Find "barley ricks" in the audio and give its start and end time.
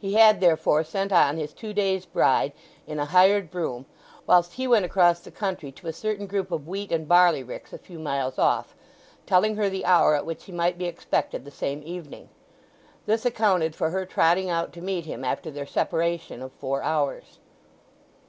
7.06-7.72